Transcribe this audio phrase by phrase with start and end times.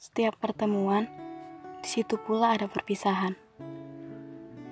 [0.00, 1.12] Setiap pertemuan,
[1.84, 3.36] di situ pula ada perpisahan.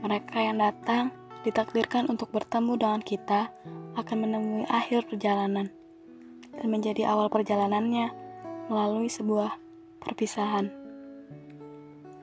[0.00, 1.12] Mereka yang datang
[1.44, 3.52] ditakdirkan untuk bertemu dengan kita
[4.00, 5.68] akan menemui akhir perjalanan
[6.56, 8.08] dan menjadi awal perjalanannya
[8.72, 9.52] melalui sebuah
[10.00, 10.72] perpisahan.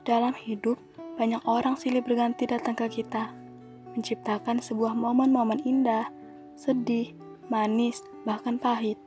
[0.02, 0.74] Dalam hidup,
[1.14, 3.30] banyak orang silih berganti datang ke kita,
[3.94, 6.10] menciptakan sebuah momen-momen indah,
[6.58, 7.14] sedih,
[7.54, 8.98] manis, bahkan pahit.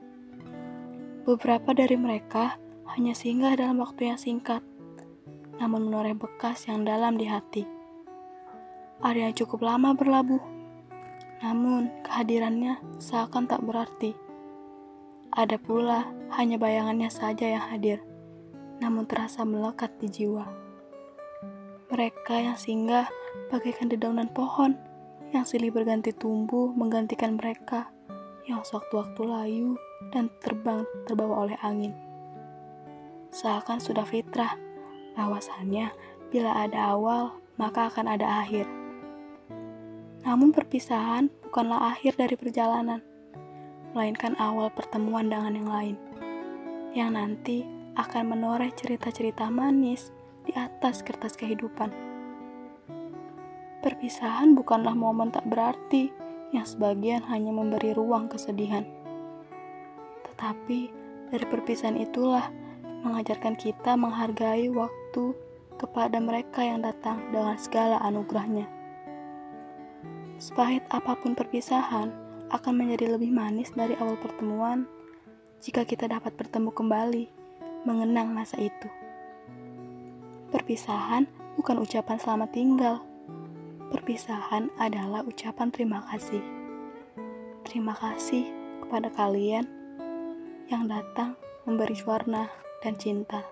[1.28, 2.56] Beberapa dari mereka
[2.96, 4.66] hanya singgah dalam waktu yang singkat,
[5.62, 7.64] namun menoreh bekas yang dalam di hati.
[9.06, 10.42] Yang cukup lama berlabuh,
[11.46, 14.18] namun kehadirannya seakan tak berarti.
[15.30, 18.02] Ada pula hanya bayangannya saja yang hadir,
[18.82, 20.50] namun terasa melekat di jiwa.
[21.94, 23.06] Mereka yang singgah
[23.54, 24.74] bagaikan dedaunan pohon
[25.30, 27.94] yang silih berganti tumbuh menggantikan mereka
[28.50, 29.78] yang sewaktu-waktu layu
[30.10, 32.09] dan terbang terbawa oleh angin.
[33.30, 34.58] Seakan sudah fitrah
[35.14, 35.94] bahwasannya
[36.34, 38.66] bila ada awal maka akan ada akhir.
[40.26, 43.00] Namun perpisahan bukanlah akhir dari perjalanan,
[43.94, 45.96] melainkan awal pertemuan dengan yang lain,
[46.94, 47.64] yang nanti
[47.96, 50.12] akan menoreh cerita-cerita manis
[50.48, 51.92] di atas kertas kehidupan.
[53.80, 56.12] Perpisahan bukanlah momen tak berarti
[56.52, 58.84] yang sebagian hanya memberi ruang kesedihan
[60.40, 60.88] tapi
[61.30, 62.48] dari perpisahan itulah
[63.04, 65.36] mengajarkan kita menghargai waktu
[65.80, 68.68] kepada mereka yang datang dengan segala anugerahnya.
[70.40, 72.12] Sepahit apa pun perpisahan
[72.52, 74.88] akan menjadi lebih manis dari awal pertemuan
[75.60, 77.26] jika kita dapat bertemu kembali,
[77.84, 78.88] mengenang masa itu.
[80.50, 81.28] Perpisahan
[81.60, 82.96] bukan ucapan selamat tinggal.
[83.92, 86.40] Perpisahan adalah ucapan terima kasih.
[87.68, 88.48] Terima kasih
[88.82, 89.68] kepada kalian
[90.72, 91.36] yang datang
[91.68, 92.48] memberi warna
[92.80, 93.44] dan cinta.